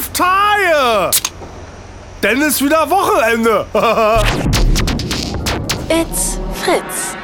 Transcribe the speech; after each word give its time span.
fünf 0.00 0.12
Tage. 0.12 1.10
Denn 2.22 2.40
ist 2.40 2.62
wieder 2.62 2.88
Wochenende. 2.90 3.66
It's 5.88 6.38
Fritz. 6.62 7.19